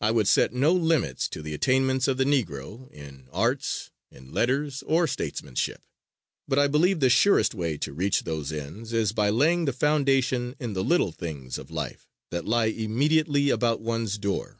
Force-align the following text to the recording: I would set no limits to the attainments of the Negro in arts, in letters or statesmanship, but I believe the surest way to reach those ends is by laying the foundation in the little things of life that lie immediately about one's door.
I 0.00 0.10
would 0.10 0.26
set 0.26 0.52
no 0.52 0.72
limits 0.72 1.28
to 1.28 1.40
the 1.40 1.54
attainments 1.54 2.08
of 2.08 2.16
the 2.16 2.24
Negro 2.24 2.90
in 2.90 3.28
arts, 3.32 3.92
in 4.10 4.32
letters 4.32 4.82
or 4.84 5.06
statesmanship, 5.06 5.80
but 6.48 6.58
I 6.58 6.66
believe 6.66 6.98
the 6.98 7.08
surest 7.08 7.54
way 7.54 7.78
to 7.78 7.92
reach 7.92 8.24
those 8.24 8.50
ends 8.50 8.92
is 8.92 9.12
by 9.12 9.30
laying 9.30 9.66
the 9.66 9.72
foundation 9.72 10.56
in 10.58 10.72
the 10.72 10.82
little 10.82 11.12
things 11.12 11.56
of 11.56 11.70
life 11.70 12.08
that 12.32 12.46
lie 12.48 12.64
immediately 12.66 13.50
about 13.50 13.80
one's 13.80 14.18
door. 14.18 14.58